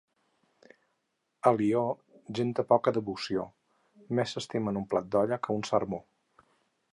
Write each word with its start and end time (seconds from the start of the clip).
Alió, 1.49 1.83
gent 2.39 2.53
de 2.59 2.65
poca 2.71 2.95
devoció. 2.95 3.45
Més 4.21 4.35
s'estimen 4.37 4.81
un 4.83 4.89
plat 4.95 5.13
d'olla, 5.17 5.39
que 5.45 5.59
un 5.59 5.65
sermó. 5.71 6.03